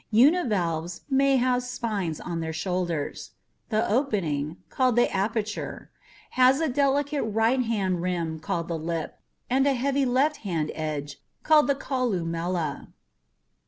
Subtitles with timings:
[0.09, 3.33] Univalves may have spines on their shoulders.
[3.69, 5.91] The opening, called the aperture,
[6.31, 11.19] has a delicate right hand rim called the lip and a heavy, left hand edge
[11.43, 12.87] called the columella.